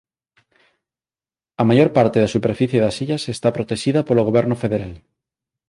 [1.61, 4.93] A maior parte da superficie das illas está protexida polo goberno federal.